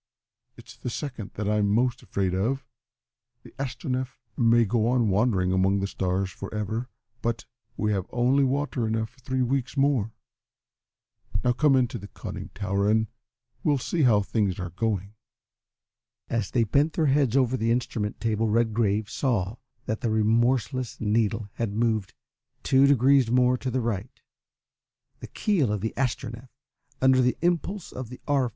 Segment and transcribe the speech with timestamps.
[0.57, 2.65] It's the second that I'm most afraid of.
[3.43, 6.89] The Astronef may go on wandering among the stars for ever
[7.21, 7.45] but
[7.77, 10.11] we have only water enough for three weeks more.
[11.43, 13.09] Now come into the conning tower and
[13.63, 15.13] we'll see how things are going."
[16.31, 21.47] As they bent their heads over the instrument table Redgrave saw that the remorseless needle
[21.53, 22.15] had moved
[22.63, 24.19] two degrees more to the right.
[25.19, 26.49] The keel of the Astronef,
[27.03, 28.49] under the impulse of the R.